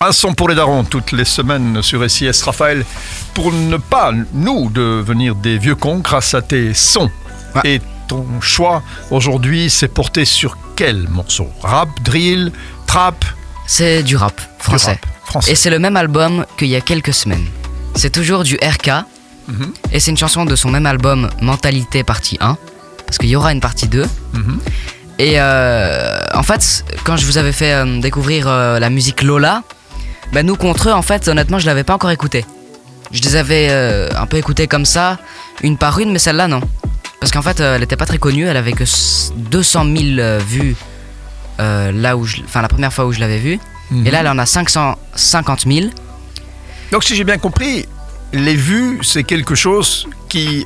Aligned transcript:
Un 0.00 0.12
son 0.12 0.32
pour 0.32 0.48
les 0.48 0.54
darons 0.54 0.84
toutes 0.84 1.10
les 1.10 1.24
semaines 1.24 1.82
sur 1.82 2.08
SIS 2.08 2.40
Raphaël 2.44 2.84
pour 3.34 3.52
ne 3.52 3.76
pas, 3.78 4.12
nous, 4.32 4.70
devenir 4.70 5.34
des 5.34 5.58
vieux 5.58 5.74
cons 5.74 5.98
grâce 5.98 6.34
à 6.34 6.40
tes 6.40 6.72
sons. 6.72 7.10
Ouais. 7.56 7.62
Et 7.64 7.80
ton 8.06 8.40
choix 8.40 8.84
aujourd'hui 9.10 9.68
s'est 9.68 9.88
porté 9.88 10.24
sur 10.24 10.56
quel 10.76 11.08
morceau? 11.08 11.48
Rap, 11.62 11.88
drill, 12.04 12.52
trap? 12.86 13.24
C'est 13.66 14.04
du 14.04 14.14
rap 14.14 14.36
du 14.36 14.46
français. 14.60 14.90
rap 14.92 15.06
français. 15.24 15.50
Et 15.50 15.54
c'est 15.56 15.68
le 15.68 15.80
même 15.80 15.96
album 15.96 16.46
qu'il 16.56 16.68
y 16.68 16.76
a 16.76 16.80
quelques 16.80 17.12
semaines. 17.12 17.46
C'est 17.96 18.10
toujours 18.10 18.44
du 18.44 18.54
RK. 18.54 19.04
Mhm. 19.48 19.72
Et 19.90 19.98
c'est 19.98 20.12
une 20.12 20.16
chanson 20.16 20.44
de 20.44 20.54
son 20.54 20.70
même 20.70 20.86
album 20.86 21.28
Mentalité 21.42 22.04
partie 22.04 22.38
1. 22.40 22.56
Parce 23.04 23.18
qu'il 23.18 23.30
y 23.30 23.34
aura 23.34 23.50
une 23.50 23.60
partie 23.60 23.88
2. 23.88 24.06
Mhm. 24.32 24.60
Et 25.18 25.40
euh, 25.40 26.20
en 26.34 26.44
fait, 26.44 26.84
quand 27.02 27.16
je 27.16 27.26
vous 27.26 27.36
avais 27.36 27.50
fait 27.50 27.72
euh, 27.72 28.00
découvrir 28.00 28.46
euh, 28.46 28.78
la 28.78 28.90
musique 28.90 29.22
Lola, 29.22 29.64
bah 30.32 30.42
nous 30.42 30.56
contre 30.56 30.88
eux, 30.88 30.92
en 30.92 31.02
fait, 31.02 31.28
honnêtement, 31.28 31.58
je 31.58 31.66
l'avais 31.66 31.84
pas 31.84 31.94
encore 31.94 32.10
écouté. 32.10 32.44
Je 33.12 33.22
les 33.22 33.36
avais 33.36 33.68
euh, 33.70 34.08
un 34.16 34.26
peu 34.26 34.36
écoutés 34.36 34.66
comme 34.66 34.84
ça, 34.84 35.18
une 35.62 35.78
par 35.78 35.98
une, 35.98 36.12
mais 36.12 36.18
celle-là, 36.18 36.48
non. 36.48 36.60
Parce 37.20 37.32
qu'en 37.32 37.42
fait, 37.42 37.60
euh, 37.60 37.76
elle 37.76 37.82
était 37.82 37.96
pas 37.96 38.06
très 38.06 38.18
connue, 38.18 38.44
elle 38.46 38.56
avait 38.56 38.72
que 38.72 38.82
s- 38.84 39.32
200 39.36 39.84
000 39.84 39.94
euh, 40.18 40.38
vues 40.46 40.76
là 41.58 42.16
où 42.16 42.24
je, 42.24 42.36
enfin 42.44 42.62
la 42.62 42.68
première 42.68 42.92
fois 42.92 43.06
où 43.06 43.12
je 43.12 43.18
l'avais 43.18 43.38
vue. 43.38 43.58
Mhm. 43.90 44.06
Et 44.06 44.10
là, 44.10 44.20
elle 44.20 44.28
en 44.28 44.38
a 44.38 44.46
550 44.46 45.66
000. 45.66 45.86
Donc 46.92 47.02
si 47.04 47.16
j'ai 47.16 47.24
bien 47.24 47.38
compris, 47.38 47.86
les 48.32 48.54
vues, 48.54 49.00
c'est 49.02 49.24
quelque 49.24 49.54
chose 49.56 50.06
qui 50.28 50.64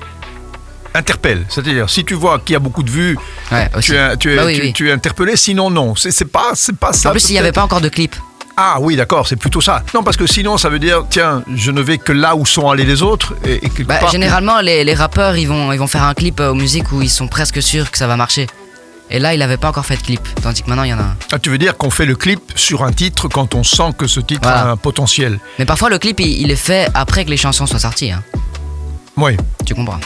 interpelle. 0.94 1.46
C'est-à-dire, 1.48 1.88
si 1.88 2.04
tu 2.04 2.12
vois 2.14 2.40
qu'il 2.40 2.52
y 2.52 2.56
a 2.56 2.58
beaucoup 2.58 2.82
de 2.82 2.90
vues, 2.90 3.16
Ouais, 3.50 3.70
tu 3.80 3.94
es, 3.96 4.16
tu, 4.18 4.32
es, 4.32 4.36
Bah 4.36 4.42
oui, 4.44 4.54
tu- 4.56 4.62
oui. 4.62 4.72
tu 4.74 4.88
es 4.88 4.92
interpellé, 4.92 5.36
sinon 5.36 5.70
non. 5.70 5.94
C'est 5.94 6.24
pas, 6.30 6.52
pas 6.78 6.92
ça. 6.92 7.08
En 7.08 7.12
plus, 7.12 7.30
il 7.30 7.32
n'y 7.32 7.38
avait 7.38 7.52
pas 7.52 7.62
encore 7.64 7.80
de 7.80 7.88
clip. 7.88 8.14
Ah 8.56 8.76
oui, 8.80 8.96
d'accord, 8.96 9.26
c'est 9.26 9.36
plutôt 9.36 9.60
ça. 9.62 9.82
Non, 9.94 10.02
parce 10.02 10.16
que 10.16 10.26
sinon, 10.26 10.58
ça 10.58 10.68
veut 10.68 10.78
dire, 10.78 11.04
tiens, 11.08 11.42
je 11.54 11.70
ne 11.70 11.80
vais 11.80 11.96
que 11.98 12.12
là 12.12 12.36
où 12.36 12.44
sont 12.44 12.68
allés 12.68 12.84
les 12.84 13.02
autres. 13.02 13.34
Et, 13.46 13.64
et 13.64 13.84
Bah, 13.84 13.98
généralement, 14.10 14.60
les, 14.60 14.84
les 14.84 14.94
rappeurs, 14.94 15.36
ils 15.36 15.46
vont, 15.48 15.72
ils 15.72 15.78
vont 15.78 15.86
faire 15.86 16.02
un 16.02 16.12
clip 16.14 16.38
euh, 16.38 16.50
aux 16.50 16.54
musiques 16.54 16.92
où 16.92 17.00
ils 17.00 17.08
sont 17.10 17.28
presque 17.28 17.62
sûrs 17.62 17.90
que 17.90 17.96
ça 17.96 18.06
va 18.06 18.16
marcher. 18.16 18.46
Et 19.10 19.18
là, 19.18 19.34
il 19.34 19.40
avait 19.42 19.56
pas 19.56 19.68
encore 19.68 19.84
fait 19.86 19.96
de 19.96 20.02
clip. 20.02 20.20
Tandis 20.42 20.62
que 20.62 20.68
maintenant, 20.68 20.84
il 20.84 20.90
y 20.90 20.94
en 20.94 20.98
a 20.98 21.02
un. 21.02 21.16
Ah, 21.32 21.38
tu 21.38 21.48
veux 21.50 21.58
dire 21.58 21.76
qu'on 21.76 21.90
fait 21.90 22.06
le 22.06 22.14
clip 22.14 22.40
sur 22.54 22.84
un 22.84 22.92
titre 22.92 23.28
quand 23.28 23.54
on 23.54 23.62
sent 23.64 23.92
que 23.96 24.06
ce 24.06 24.20
titre 24.20 24.40
Voilà. 24.42 24.60
a 24.62 24.70
un 24.70 24.76
potentiel. 24.76 25.38
Mais 25.58 25.64
parfois, 25.64 25.88
le 25.90 25.98
clip, 25.98 26.20
il, 26.20 26.40
il 26.42 26.50
est 26.50 26.56
fait 26.56 26.88
après 26.94 27.24
que 27.24 27.30
les 27.30 27.36
chansons 27.38 27.66
soient 27.66 27.78
sorties. 27.78 28.10
hein. 28.12 28.22
Oui, 29.16 29.36
Tu 29.66 29.74
comprends 29.74 29.98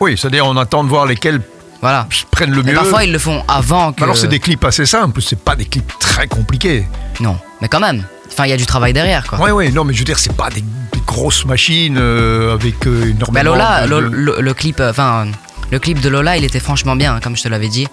oui, 0.00 0.16
c'est-à-dire 0.16 0.46
on 0.46 0.56
attend 0.56 0.84
de 0.84 0.88
voir 0.88 1.06
lesquels 1.06 1.40
Voilà. 1.80 2.06
prennent 2.30 2.52
le 2.52 2.62
Mais 2.62 2.70
mieux. 2.70 2.76
parfois, 2.78 3.02
ils 3.02 3.10
le 3.10 3.18
font 3.18 3.42
avant 3.48 3.92
que. 3.92 4.04
Alors 4.04 4.16
c'est 4.16 4.28
des 4.28 4.38
clips 4.38 4.64
assez 4.64 4.86
simples, 4.86 5.20
c'est 5.20 5.38
pas 5.42 5.56
des 5.56 5.64
clips 5.64 5.92
très 5.98 6.28
compliqués. 6.28 6.86
Non. 7.18 7.36
Mais 7.60 7.68
quand 7.68 7.80
même. 7.80 8.04
Enfin, 8.30 8.44
il 8.46 8.50
y 8.50 8.52
a 8.52 8.56
du 8.56 8.66
travail 8.66 8.92
derrière, 8.92 9.26
quoi. 9.26 9.38
Oui, 9.42 9.50
oui, 9.50 9.72
non, 9.72 9.84
mais 9.84 9.92
je 9.94 9.98
veux 10.00 10.04
dire, 10.04 10.18
c'est 10.18 10.32
pas 10.36 10.48
des, 10.50 10.60
des 10.60 11.00
grosses 11.06 11.44
machines 11.44 11.96
euh, 11.98 12.54
avec 12.54 12.86
euh, 12.86 13.10
énormément. 13.10 13.32
Mais 13.32 13.42
Lola, 13.42 13.86
de- 13.86 13.96
le, 13.96 14.36
le 14.40 14.54
clip, 14.54 14.80
euh, 14.80 14.90
enfin, 14.90 15.26
le 15.72 15.78
clip 15.78 16.00
de 16.00 16.08
Lola, 16.08 16.36
il 16.36 16.44
était 16.44 16.60
franchement 16.60 16.94
bien, 16.94 17.14
hein, 17.14 17.20
comme 17.22 17.36
je 17.36 17.42
te 17.42 17.48
l'avais 17.48 17.68
dit. 17.68 17.88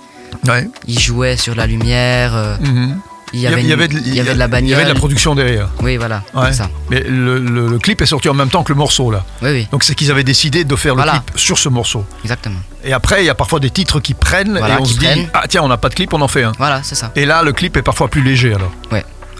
Ouais. 0.47 0.67
Il 0.88 0.99
jouait 0.99 1.38
sur 1.38 1.55
la 1.55 1.66
lumière. 1.66 2.36
euh, 2.36 2.58
Mhm. 2.59 2.97
il 3.33 3.39
y 3.39 3.47
avait, 3.47 3.63
de, 3.88 3.97
il 3.97 4.13
y 4.16 4.19
avait 4.19 4.33
de 4.33 4.39
la 4.39 4.45
Il 4.45 4.49
y 4.49 4.52
bagnole. 4.52 4.73
avait 4.75 4.83
de 4.83 4.89
la 4.89 4.95
production 4.95 5.33
derrière. 5.36 5.69
Oui, 5.81 5.95
voilà. 5.97 6.21
Ouais. 6.33 6.47
C'est 6.47 6.58
ça. 6.58 6.69
Mais 6.89 6.99
le, 7.02 7.39
le- 7.39 7.67
le 7.67 7.80
clip 7.80 8.02
est 8.02 8.05
sorti 8.05 8.27
en 8.30 8.33
même 8.33 8.49
temps 8.49 8.63
que 8.63 8.71
le 8.73 8.77
morceau 8.77 9.09
là. 9.11 9.23
Oui, 9.41 9.49
oui. 9.52 9.67
Donc 9.71 9.83
c'est 9.83 9.95
qu'ils 9.95 10.11
avaient 10.11 10.23
décidé 10.25 10.63
de 10.66 10.75
faire 10.75 10.95
le 10.95 11.03
clip 11.03 11.31
sur 11.36 11.58
ce 11.58 11.69
morceau. 11.69 12.05
Exactement. 12.23 12.59
Et 12.83 12.93
après, 12.93 13.23
il 13.23 13.25
y 13.25 13.30
a 13.30 13.36
parfois 13.36 13.59
des 13.59 13.71
titres 13.71 13.99
qui 13.99 14.13
prennent 14.13 14.58
Voilà, 14.59 14.75
et 14.75 14.77
on 14.80 14.83
qui 14.83 14.93
se 14.93 14.99
dit 14.99 15.08
ah 15.33 15.45
tiens, 15.49 15.61
on 15.63 15.67
n'a 15.69 15.77
pas 15.77 15.89
de 15.89 15.95
clip, 15.95 16.13
on 16.13 16.21
en 16.21 16.27
fait 16.27 16.43
un. 16.43 16.52
Voilà, 16.59 16.81
c'est 16.83 16.95
ça. 16.95 17.11
Et 17.16 17.25
là, 17.25 17.41
le 17.41 17.52
clip 17.53 17.75
est 17.77 17.81
parfois 17.81 18.09
plus 18.09 18.21
léger 18.21 18.53
alors, 18.53 18.71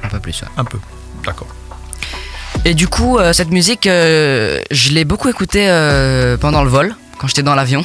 Un 0.06 0.10
peu 0.10 0.20
plus, 0.20 0.42
ouais. 0.42 0.48
un 0.58 0.64
peu. 0.66 0.78
D'accord. 1.26 1.48
Et 2.64 2.74
du 2.74 2.88
coup, 2.88 3.18
euh, 3.20 3.34
cette 3.34 3.52
musique, 3.52 3.86
euh, 3.88 4.62
je 4.72 4.92
l'ai 4.92 5.06
beaucoup 5.06 5.30
écoutée 5.30 5.68
euh, 5.70 6.38
pendant 6.38 6.64
le 6.64 6.70
vol, 6.70 6.96
quand 7.20 7.28
j'étais 7.28 7.44
dans 7.44 7.56
l'avion. 7.56 7.84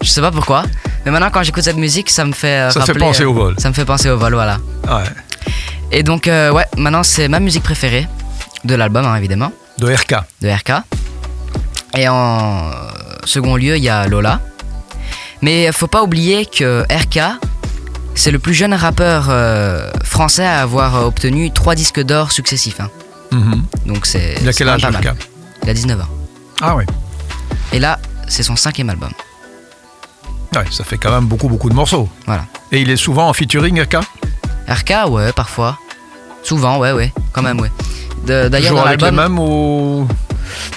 Je 0.00 0.08
sais 0.08 0.20
pas 0.20 0.30
pourquoi. 0.30 0.64
Mais 1.04 1.10
maintenant, 1.10 1.30
quand 1.32 1.42
j'écoute 1.42 1.62
cette 1.64 1.76
musique, 1.76 2.10
ça 2.10 2.24
me 2.24 2.32
fait. 2.32 2.46
euh, 2.68 2.70
Ça 2.70 2.80
te 2.80 2.86
fait 2.86 2.92
rappeler, 2.92 3.06
penser 3.06 3.22
euh, 3.24 3.28
au 3.28 3.34
vol. 3.34 3.54
Ça 3.58 3.68
me 3.68 3.74
fait 3.74 3.84
penser 3.84 4.08
au 4.10 4.16
vol, 4.18 4.34
voilà. 4.34 4.58
Ouais. 4.86 5.04
Et 5.92 6.02
donc, 6.02 6.26
euh, 6.28 6.50
ouais, 6.52 6.64
maintenant, 6.76 7.02
c'est 7.02 7.28
ma 7.28 7.40
musique 7.40 7.62
préférée 7.62 8.06
de 8.64 8.74
l'album, 8.74 9.04
hein, 9.04 9.16
évidemment, 9.16 9.52
De 9.78 9.92
RK. 9.92 10.14
de 10.40 10.48
RK. 10.48 10.72
Et 11.96 12.08
en 12.08 12.70
second 13.24 13.56
lieu, 13.56 13.76
il 13.76 13.82
y 13.84 13.88
a 13.88 14.06
Lola. 14.08 14.40
Mais 15.42 15.70
faut 15.72 15.86
pas 15.86 16.02
oublier 16.02 16.46
que 16.46 16.82
RK, 16.90 17.20
c'est 18.14 18.30
le 18.30 18.38
plus 18.38 18.54
jeune 18.54 18.74
rappeur 18.74 19.26
euh, 19.28 19.90
français 20.04 20.44
à 20.46 20.60
avoir 20.62 20.96
euh, 20.96 21.04
obtenu 21.04 21.50
trois 21.52 21.74
disques 21.74 22.00
d'or 22.00 22.32
successifs. 22.32 22.80
hein. 22.80 22.90
Mhm. 23.32 23.64
Donc, 23.86 24.06
c'est. 24.06 24.36
Il 24.40 24.48
a 24.48 24.52
quel 24.52 24.68
âge 24.68 24.82
même 24.84 24.92
pas 24.92 25.00
mal. 25.02 25.12
RK 25.14 25.18
Il 25.64 25.70
a 25.70 25.74
19 25.74 26.00
ans. 26.00 26.08
Ah 26.62 26.76
oui. 26.76 26.84
Et 27.72 27.78
là, 27.78 27.98
c'est 28.28 28.42
son 28.42 28.56
cinquième 28.56 28.90
album. 28.90 29.10
Ouais, 30.54 30.64
ça 30.70 30.84
fait 30.84 30.98
quand 30.98 31.10
même 31.10 31.26
beaucoup 31.26 31.48
beaucoup 31.48 31.68
de 31.68 31.74
morceaux. 31.74 32.08
Voilà. 32.26 32.44
Et 32.70 32.80
il 32.80 32.90
est 32.90 32.96
souvent 32.96 33.28
en 33.28 33.32
featuring 33.32 33.80
RK 33.82 33.96
RK, 34.68 35.10
ouais, 35.10 35.32
parfois. 35.32 35.78
Souvent, 36.42 36.78
ouais, 36.78 36.92
ouais, 36.92 37.12
quand 37.32 37.42
même, 37.42 37.60
ouais. 37.60 37.70
D'ailleurs, 38.24 38.74
dans 38.76 38.84
l'album, 38.84 39.38
ou 39.38 40.06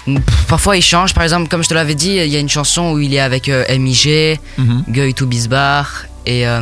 pff, 0.06 0.46
parfois 0.48 0.76
il 0.78 0.82
change. 0.82 1.14
Par 1.14 1.24
exemple, 1.24 1.48
comme 1.50 1.64
je 1.64 1.70
te 1.70 1.74
l'avais 1.74 1.96
dit, 1.96 2.16
il 2.16 2.28
y 2.28 2.36
a 2.36 2.40
une 2.40 2.50
chanson 2.50 2.92
où 2.94 3.00
il 3.00 3.14
est 3.14 3.20
avec 3.20 3.48
euh, 3.50 3.64
MIG, 3.78 4.40
Mhm. 4.58 4.84
Guy 4.90 5.14
to 5.14 5.26
Bisbar 5.28 6.06
et 6.28 6.48
euh, 6.48 6.62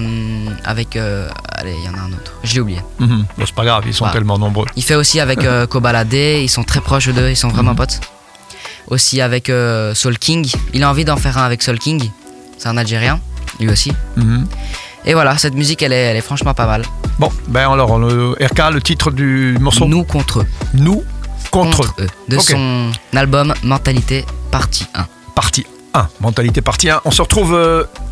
avec. 0.64 0.96
euh, 0.96 1.28
allez, 1.52 1.76
il 1.78 1.86
y 1.86 1.90
en 1.90 1.98
a 1.98 2.02
un 2.04 2.12
autre. 2.14 2.34
Je 2.44 2.54
l'ai 2.54 2.62
oublié. 2.62 2.80
Mhm. 3.00 3.26
Bon, 3.38 3.44
c'est 3.46 3.56
pas 3.56 3.66
grave, 3.66 3.84
ils 3.88 3.94
sont 3.94 4.08
tellement 4.10 4.38
nombreux. 4.38 4.66
Il 4.76 4.84
fait 4.84 4.96
aussi 4.96 5.20
avec 5.20 5.44
euh, 5.44 5.66
Kobalade, 5.68 6.14
ils 6.14 6.48
sont 6.50 6.64
très 6.64 6.82
proches 6.82 7.10
d'eux, 7.10 7.30
ils 7.30 7.36
sont 7.36 7.50
vraiment 7.50 7.72
Mhm. 7.72 7.78
potes. 7.78 8.00
Aussi 8.88 9.20
avec 9.22 9.50
euh, 9.50 9.96
Soul 9.96 10.18
King. 10.20 10.48
Il 10.74 10.84
a 10.84 10.90
envie 10.90 11.06
d'en 11.06 11.18
faire 11.18 11.38
un 11.40 11.44
avec 11.46 11.64
Soul 11.64 11.80
King. 11.80 12.10
C'est 12.58 12.70
un 12.70 12.78
Algérien, 12.78 13.20
lui 13.60 13.70
aussi. 13.70 13.92
Mhm. 14.16 14.48
Et 15.08 15.14
voilà, 15.14 15.38
cette 15.38 15.56
musique, 15.56 15.82
elle 15.82 15.94
est, 15.94 16.02
elle 16.12 16.18
est 16.18 16.22
franchement 16.22 16.54
pas 16.54 16.66
mal. 16.68 16.84
Bon, 17.20 17.32
ben 17.48 17.70
alors, 17.72 17.98
le 18.00 18.32
RK, 18.40 18.72
le 18.74 18.82
titre 18.82 19.12
du 19.12 19.58
morceau 19.60 19.86
Nous 19.86 20.04
contre 20.04 20.40
eux. 20.42 20.46
Nous 20.74 21.04
contre, 21.52 21.78
Contre 21.78 21.96
eux. 22.02 22.08
De 22.28 22.38
son 22.40 22.92
album 23.16 23.54
Mentalité 23.64 24.26
partie 24.52 24.86
1. 24.94 25.06
partie 25.36 25.66
1. 25.94 26.08
Mentalité 26.22 26.62
partie 26.62 26.90
1. 26.90 27.02
On 27.06 27.12
se 27.12 27.22
retrouve, 27.22 27.54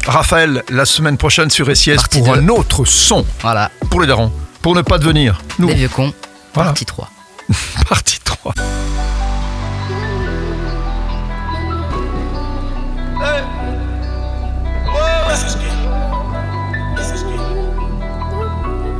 Raphaël, 0.06 0.64
la 0.70 0.86
semaine 0.86 1.18
prochaine 1.18 1.50
sur 1.50 1.76
SIS 1.76 1.96
Partie 1.96 2.20
pour 2.20 2.34
un 2.34 2.48
autre 2.50 2.86
son 2.86 3.26
Voilà, 3.42 3.72
pour 3.90 4.02
les 4.02 4.08
darons. 4.08 4.32
Pour 4.62 4.76
ne 4.76 4.82
pas 4.82 4.98
devenir. 4.98 5.42
Nous, 5.60 5.68
Les 5.70 5.76
vieux 5.76 5.90
cons, 5.90 6.14
Voilà. 6.54 6.70
partie 6.72 6.86
3. 6.86 7.10
partie 7.90 8.20
3. 8.24 8.54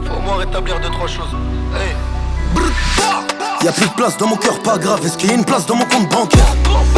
Faut 0.06 0.14
au 0.18 0.22
moins 0.22 0.38
rétablir 0.38 0.80
deux 0.80 0.90
trois 0.90 1.08
choses. 1.08 1.36
Hey. 1.76 1.96
Y'a 3.64 3.72
plus 3.72 3.88
de 3.88 3.94
place 3.94 4.18
dans 4.18 4.28
mon 4.28 4.36
cœur, 4.36 4.60
pas 4.62 4.78
grave. 4.78 5.06
Est-ce 5.06 5.18
qu'il 5.18 5.30
y 5.30 5.32
a 5.32 5.36
une 5.36 5.46
place 5.46 5.66
dans 5.66 5.76
mon 5.76 5.86
compte 5.86 6.10
bancaire? 6.10 6.46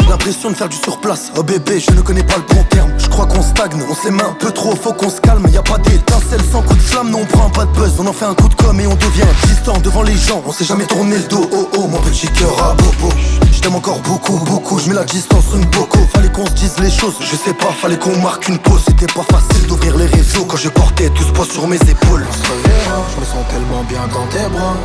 L'impression 0.08 0.50
de 0.50 0.56
faire 0.56 0.68
du 0.68 0.76
surplace. 0.76 1.30
Oh 1.36 1.42
bébé, 1.42 1.78
je 1.80 1.92
ne 1.92 2.00
connais 2.00 2.24
pas 2.24 2.36
le 2.36 2.42
bon 2.54 2.62
terme. 2.64 2.85
Crois 3.16 3.28
qu'on 3.28 3.40
stagne, 3.40 3.82
on 3.88 3.94
se 3.94 4.10
met 4.10 4.22
un 4.22 4.34
peu 4.34 4.50
trop. 4.50 4.76
Faut 4.76 4.92
qu'on 4.92 5.08
se 5.08 5.22
calme. 5.22 5.46
Y 5.48 5.56
a 5.56 5.62
pas 5.62 5.78
d'étincelle 5.78 6.42
sans 6.52 6.60
coup 6.60 6.74
de 6.74 6.82
flamme. 6.82 7.08
Non, 7.08 7.20
on 7.22 7.24
prend 7.24 7.48
pas 7.48 7.64
de 7.64 7.70
buzz. 7.70 7.94
On 7.98 8.06
en 8.06 8.12
fait 8.12 8.26
un 8.26 8.34
coup 8.34 8.46
de 8.46 8.54
com' 8.54 8.78
et 8.78 8.86
on 8.86 8.94
devient 8.94 9.24
distant 9.46 9.72
devant 9.78 10.02
les 10.02 10.14
gens. 10.14 10.42
On 10.44 10.52
s'est 10.52 10.66
jamais 10.66 10.84
tourné 10.84 11.16
le 11.16 11.22
dos. 11.22 11.48
Oh 11.50 11.66
oh, 11.78 11.86
mon 11.88 11.96
petit 12.00 12.28
cœur 12.28 12.62
à 12.62 12.74
bobo. 12.74 13.08
Je 13.50 13.58
t'aime 13.58 13.74
encore 13.74 14.00
beaucoup, 14.00 14.36
beaucoup. 14.44 14.78
Je 14.78 14.90
mets 14.90 14.94
la 14.94 15.04
distance 15.04 15.46
une 15.54 15.64
boco. 15.64 15.98
Fallait 16.12 16.30
qu'on 16.30 16.44
se 16.44 16.52
dise 16.52 16.78
les 16.78 16.90
choses. 16.90 17.14
Je 17.20 17.36
sais 17.36 17.54
pas, 17.54 17.72
fallait 17.72 17.96
qu'on 17.98 18.18
marque 18.18 18.48
une 18.48 18.58
pause. 18.58 18.82
C'était 18.86 19.06
pas 19.06 19.24
facile 19.32 19.66
d'ouvrir 19.66 19.96
les 19.96 20.06
réseaux 20.08 20.44
quand 20.44 20.58
je 20.58 20.68
portais 20.68 21.08
tout 21.08 21.22
ce 21.22 21.32
poids 21.32 21.46
sur 21.46 21.66
mes 21.66 21.80
épaules. 21.88 22.26
On 22.28 22.32
se 22.34 22.52
reverra, 22.52 23.02
je 23.14 23.20
me 23.20 23.24
sens 23.24 23.48
tellement 23.48 23.82
bien 23.84 24.06
dans 24.12 24.26
tes 24.26 24.46
bras. 24.50 24.76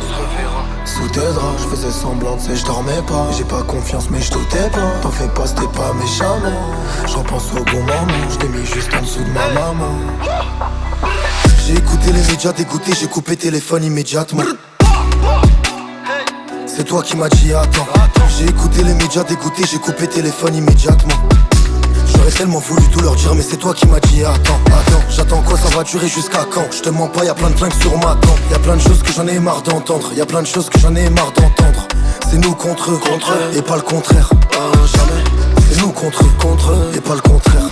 Sous 0.84 1.08
tes 1.08 1.20
draps, 1.20 1.62
je 1.62 1.68
faisais 1.68 1.90
semblant 1.92 2.36
de 2.36 2.40
sais, 2.40 2.56
je 2.56 2.64
dormais 2.64 3.00
pas. 3.06 3.28
J'ai 3.36 3.44
pas 3.44 3.62
confiance, 3.62 4.10
mais 4.10 4.20
je 4.20 4.32
doutais 4.32 4.68
pas. 4.70 5.00
T'en 5.00 5.10
fais 5.10 5.28
pas, 5.28 5.46
c'était 5.46 5.68
pas 5.68 5.92
méchant. 5.94 6.38
Je 7.06 7.16
repense 7.16 7.44
au 7.52 7.64
bon 7.64 7.80
moment, 7.80 8.30
je 8.30 8.36
t'ai 8.36 8.48
mis 8.48 8.66
juste 8.66 8.90
en 8.94 9.02
dessous 9.02 9.22
de 9.22 9.30
ma 9.30 9.48
maman. 9.48 9.96
J'ai 11.64 11.74
écouté 11.74 12.12
les 12.12 12.22
médias 12.22 12.52
dégoûtés, 12.52 12.92
j'ai 12.98 13.06
coupé 13.06 13.36
téléphone 13.36 13.84
immédiatement. 13.84 14.42
C'est 16.66 16.84
toi 16.84 17.02
qui 17.02 17.16
m'as 17.16 17.28
dit 17.28 17.54
attends. 17.54 17.86
J'ai 18.36 18.46
écouté 18.46 18.82
les 18.82 18.94
médias 18.94 19.24
dégoûtés, 19.24 19.64
j'ai 19.70 19.78
coupé 19.78 20.08
téléphone 20.08 20.56
immédiatement. 20.56 21.14
J'aurais 22.06 22.30
tellement 22.30 22.58
voulu 22.58 22.82
tout 22.88 23.00
leur 23.00 23.14
dire, 23.14 23.34
mais 23.34 23.42
c'est 23.42 23.56
toi 23.56 23.72
qui 23.72 23.86
m'as 23.86 24.00
dit 24.00 24.24
attends, 24.24 24.60
attends. 24.66 25.02
Va 25.74 25.84
durer 25.84 26.08
jusqu'à 26.08 26.44
quand 26.50 26.66
Je 26.70 26.82
te 26.82 26.90
mens 26.90 27.08
pas, 27.08 27.24
y 27.24 27.28
a 27.28 27.34
plein 27.34 27.48
de 27.48 27.56
flingues 27.56 27.72
sur 27.80 27.96
ma 27.96 28.14
tempe. 28.16 28.38
Y 28.50 28.54
a 28.54 28.58
plein 28.58 28.76
de 28.76 28.80
choses 28.80 29.02
que 29.02 29.10
j'en 29.12 29.26
ai 29.26 29.38
marre 29.38 29.62
d'entendre. 29.62 30.12
Y 30.14 30.20
a 30.20 30.26
plein 30.26 30.42
de 30.42 30.46
choses 30.46 30.68
que 30.68 30.78
j'en 30.78 30.94
ai 30.94 31.08
marre 31.08 31.32
d'entendre. 31.32 31.88
C'est 32.30 32.36
nous 32.38 32.54
contre 32.54 32.90
eux, 32.90 32.98
contre 32.98 33.32
eux, 33.32 33.56
et 33.56 33.62
pas 33.62 33.76
le 33.76 33.82
contraire. 33.82 34.30
Ah, 34.52 34.72
jamais. 34.86 35.24
C'est 35.70 35.80
nous 35.80 35.92
contre 35.92 36.24
eux, 36.24 36.30
contre 36.38 36.72
eux, 36.72 36.92
et 36.94 37.00
pas 37.00 37.14
le 37.14 37.20
contraire. 37.20 37.70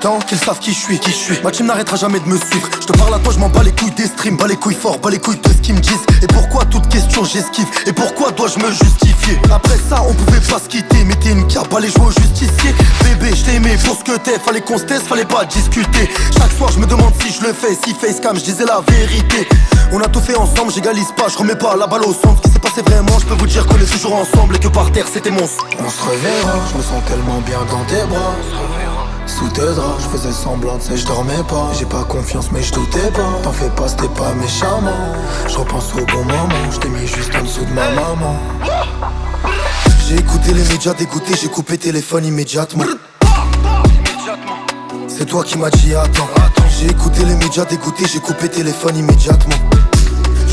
Qu'ils 0.00 0.38
savent 0.38 0.58
qui 0.60 0.72
je 0.72 0.78
suis, 0.78 0.98
qui 0.98 1.10
je 1.10 1.16
suis. 1.16 1.40
Ma 1.42 1.50
team 1.50 1.66
n'arrêtera 1.66 1.96
jamais 1.96 2.20
de 2.20 2.26
me 2.26 2.38
suivre. 2.38 2.68
Je 2.80 2.86
te 2.86 2.92
parle 2.96 3.14
à 3.14 3.18
toi, 3.18 3.34
je 3.34 3.38
m'en 3.38 3.50
bats 3.50 3.62
les 3.62 3.72
couilles 3.72 3.90
des 3.90 4.06
streams, 4.06 4.36
bats 4.36 4.46
les 4.46 4.56
couilles 4.56 4.74
fort, 4.74 4.98
bats 4.98 5.10
les 5.10 5.18
couilles 5.18 5.40
de 5.40 5.48
ce 5.48 5.58
qu'ils 5.58 5.74
me 5.74 5.80
disent. 5.80 6.06
Et 6.22 6.26
pourquoi 6.26 6.64
toute 6.64 6.88
question 6.88 7.22
j'esquive? 7.24 7.66
Et 7.86 7.92
pourquoi 7.92 8.30
dois-je 8.30 8.58
me 8.60 8.70
justifier? 8.70 9.38
Après 9.52 9.76
ça, 9.90 10.02
on 10.08 10.14
pouvait 10.14 10.40
pas 10.40 10.58
se 10.58 10.68
quitter. 10.68 11.04
Mettez 11.04 11.30
une 11.30 11.46
cape, 11.48 11.72
allez 11.74 11.90
jouer 11.90 12.06
au 12.06 12.10
justicier. 12.12 12.74
Bébé, 13.04 13.34
je 13.36 13.44
t'aimais 13.44 13.76
pour 13.84 13.96
ce 13.96 14.04
que 14.04 14.16
t'es. 14.18 14.38
Fallait 14.38 14.62
qu'on 14.62 14.78
se 14.78 14.84
teste, 14.84 15.06
fallait 15.06 15.26
pas 15.26 15.44
discuter. 15.44 16.08
Chaque 16.38 16.52
soir, 16.52 16.70
je 16.72 16.78
me 16.78 16.86
demande 16.86 17.12
si 17.20 17.32
je 17.32 17.42
le 17.42 17.52
fais. 17.52 17.74
Si 17.84 17.92
facecam, 17.92 18.36
je 18.36 18.44
disais 18.44 18.64
la 18.64 18.80
vérité. 18.88 19.46
On 19.92 20.00
a 20.00 20.08
tout 20.08 20.20
fait 20.20 20.36
ensemble, 20.36 20.72
j'égalise 20.72 21.12
pas, 21.16 21.28
je 21.28 21.36
remets 21.36 21.56
pas 21.56 21.76
la 21.76 21.86
balle 21.86 22.04
au 22.04 22.14
centre. 22.14 22.40
Ce 22.42 22.48
qui 22.48 22.52
s'est 22.52 22.58
passé 22.60 22.80
vraiment, 22.82 23.18
je 23.18 23.26
peux 23.26 23.34
vous 23.34 23.46
dire 23.46 23.66
qu'on 23.66 23.76
est 23.76 23.90
toujours 23.90 24.14
ensemble 24.14 24.56
et 24.56 24.58
que 24.60 24.68
par 24.68 24.90
terre 24.92 25.06
c'était 25.12 25.30
mon 25.30 25.42
On 25.42 25.90
se 25.90 26.02
reverra, 26.02 26.58
je 26.72 26.78
me 26.78 26.82
sens 26.82 27.04
tellement 27.06 27.40
bien 27.40 27.58
dans 27.70 27.84
tes 27.84 28.04
bras. 28.08 28.34
Sous 29.38 29.48
tes 29.48 29.60
draps, 29.60 30.02
je 30.02 30.08
faisais 30.08 30.32
semblant, 30.32 30.78
tu 30.78 30.86
sais, 30.86 30.96
je 30.96 31.06
dormais 31.06 31.42
pas. 31.48 31.70
J'ai 31.78 31.86
pas 31.86 32.04
confiance, 32.04 32.50
mais 32.52 32.62
je 32.62 32.72
doutais 32.72 33.10
pas. 33.12 33.38
T'en 33.42 33.52
fais 33.52 33.70
pas, 33.70 33.88
c'était 33.88 34.08
pas 34.08 34.34
méchamment. 34.34 35.14
Je 35.48 35.56
repense 35.56 35.94
au 35.94 36.04
bon 36.04 36.24
moment, 36.24 36.70
je 36.70 36.78
t'ai 36.78 36.88
mis 36.88 37.06
juste 37.06 37.34
en 37.34 37.42
dessous 37.42 37.64
de 37.64 37.72
ma 37.72 37.88
maman. 37.90 38.36
J'ai 40.06 40.16
écouté 40.16 40.52
les 40.52 40.64
médias 40.64 40.94
dégoûtés, 40.94 41.34
j'ai 41.40 41.48
coupé 41.48 41.78
téléphone 41.78 42.24
immédiatement. 42.26 42.84
C'est 45.06 45.26
toi 45.26 45.44
qui 45.44 45.56
m'as 45.58 45.70
dit 45.70 45.94
attends. 45.94 46.28
J'ai 46.78 46.86
écouté 46.90 47.24
les 47.24 47.36
médias 47.36 47.64
dégoûtés, 47.64 48.06
j'ai 48.12 48.20
coupé 48.20 48.48
téléphone 48.48 48.96
immédiatement. 48.96 49.69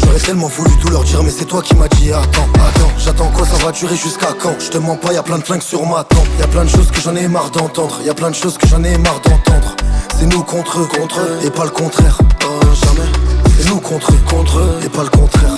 J'aurais 0.07 0.19
tellement 0.19 0.47
voulu 0.47 0.71
tout 0.77 0.87
leur 0.87 1.03
dire, 1.03 1.21
mais 1.21 1.29
c'est 1.29 1.45
toi 1.45 1.61
qui 1.61 1.75
m'as 1.75 1.89
dit 1.89 2.13
attends, 2.13 2.47
attends, 2.55 2.91
j'attends 2.97 3.29
quoi, 3.31 3.45
ça 3.45 3.57
va 3.57 3.73
durer 3.73 3.97
jusqu'à 3.97 4.29
quand? 4.41 4.55
Je 4.57 4.69
te 4.69 4.77
mens 4.77 4.95
pas, 4.95 5.11
y 5.11 5.17
a 5.17 5.23
plein 5.23 5.37
de 5.37 5.43
flingues 5.43 5.61
sur 5.61 5.85
ma 5.85 6.05
tempe, 6.05 6.27
y 6.39 6.43
a 6.43 6.47
plein 6.47 6.63
de 6.63 6.69
choses 6.69 6.89
que 6.91 7.01
j'en 7.01 7.13
ai 7.15 7.27
marre 7.27 7.51
d'entendre, 7.51 7.99
y 8.05 8.09
a 8.09 8.13
plein 8.13 8.29
de 8.29 8.35
choses 8.35 8.57
que 8.57 8.67
j'en 8.67 8.83
ai 8.85 8.97
marre 8.97 9.19
d'entendre. 9.19 9.75
C'est 10.17 10.25
nous 10.25 10.43
contre 10.43 10.79
eux, 10.79 10.87
contre 10.87 11.19
eux, 11.19 11.39
et 11.45 11.49
pas 11.49 11.65
le 11.65 11.71
contraire. 11.71 12.17
Oh, 12.45 12.65
jamais. 12.85 13.09
C'est 13.59 13.69
nous 13.69 13.81
contre 13.81 14.13
eux, 14.13 14.19
contre 14.29 14.59
eux, 14.59 14.79
et 14.85 14.89
pas 14.89 15.03
le 15.03 15.09
contraire. 15.09 15.57